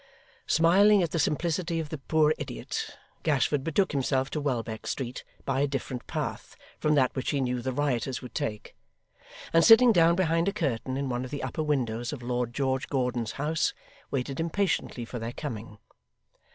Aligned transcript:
Smiling 0.47 1.03
at 1.03 1.11
the 1.11 1.19
simplicity 1.19 1.79
of 1.79 1.89
the 1.89 1.99
poor 1.99 2.33
idiot, 2.39 2.97
Gashford 3.21 3.63
betook 3.63 3.91
himself 3.91 4.31
to 4.31 4.41
Welbeck 4.41 4.87
Street 4.87 5.23
by 5.45 5.59
a 5.61 5.67
different 5.67 6.07
path 6.07 6.55
from 6.79 6.95
that 6.95 7.15
which 7.15 7.29
he 7.29 7.39
knew 7.39 7.61
the 7.61 7.71
rioters 7.71 8.19
would 8.19 8.33
take, 8.33 8.75
and 9.53 9.63
sitting 9.63 9.91
down 9.91 10.15
behind 10.15 10.47
a 10.47 10.53
curtain 10.53 10.97
in 10.97 11.07
one 11.07 11.23
of 11.23 11.29
the 11.29 11.43
upper 11.43 11.61
windows 11.61 12.11
of 12.11 12.23
Lord 12.23 12.51
George 12.51 12.87
Gordon's 12.87 13.33
house, 13.33 13.75
waited 14.09 14.39
impatiently 14.39 15.05
for 15.05 15.19
their 15.19 15.33
coming. 15.33 15.77